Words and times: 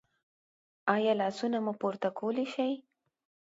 ایا 0.95 1.13
لاسونه 1.19 1.57
مو 1.65 1.73
پورته 1.81 2.09
کولی 2.19 2.45
شئ؟ 2.53 2.71